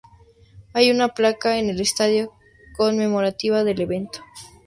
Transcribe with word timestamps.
Hay 0.73 0.89
una 0.89 1.09
placa 1.09 1.59
en 1.59 1.69
el 1.69 1.79
estadio 1.79 2.33
conmemorativa 2.75 3.63
del 3.63 3.81
evento. 3.81 4.21